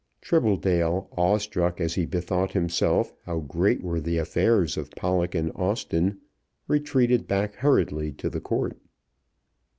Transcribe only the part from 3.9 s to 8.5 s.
the affairs of Pollock and Austen, retreated back hurriedly to the